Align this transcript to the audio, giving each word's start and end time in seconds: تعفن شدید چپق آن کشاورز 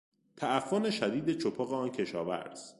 تعفن 0.37 0.89
شدید 0.89 1.37
چپق 1.39 1.73
آن 1.73 1.91
کشاورز 1.91 2.69